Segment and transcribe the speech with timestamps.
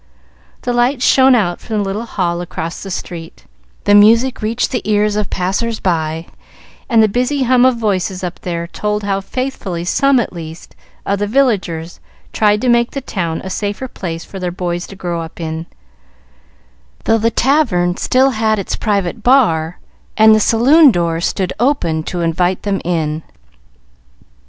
[0.63, 3.45] The lights shone out from the little hall across the street,
[3.83, 6.25] the music reached the ears of passers by,
[6.89, 10.75] and the busy hum of voices up there told how faithfully some, at least,
[11.05, 11.99] of the villagers
[12.33, 15.67] tried to make the town a safer place for their boys to grow up in,
[17.03, 19.77] though the tavern still had its private bar
[20.17, 23.21] and the saloon door stood open to invite them in.